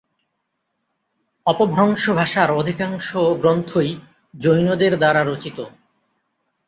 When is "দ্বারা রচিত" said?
4.97-5.57